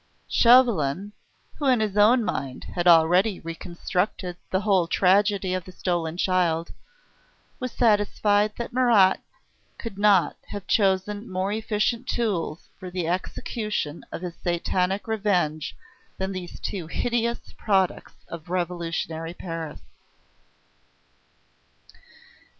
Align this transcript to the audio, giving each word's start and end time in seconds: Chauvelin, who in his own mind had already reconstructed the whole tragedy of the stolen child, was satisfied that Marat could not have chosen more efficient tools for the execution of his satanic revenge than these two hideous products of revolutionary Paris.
Chauvelin, 0.27 1.11
who 1.59 1.67
in 1.67 1.79
his 1.79 1.95
own 1.95 2.23
mind 2.23 2.63
had 2.73 2.87
already 2.87 3.39
reconstructed 3.39 4.35
the 4.49 4.61
whole 4.61 4.87
tragedy 4.87 5.53
of 5.53 5.63
the 5.63 5.71
stolen 5.71 6.17
child, 6.17 6.71
was 7.59 7.71
satisfied 7.71 8.51
that 8.57 8.73
Marat 8.73 9.17
could 9.77 9.99
not 9.99 10.37
have 10.47 10.65
chosen 10.65 11.29
more 11.31 11.51
efficient 11.51 12.07
tools 12.07 12.67
for 12.79 12.89
the 12.89 13.07
execution 13.07 14.03
of 14.11 14.23
his 14.23 14.33
satanic 14.37 15.07
revenge 15.07 15.77
than 16.17 16.31
these 16.31 16.59
two 16.59 16.87
hideous 16.87 17.53
products 17.55 18.25
of 18.27 18.49
revolutionary 18.49 19.35
Paris. 19.35 19.81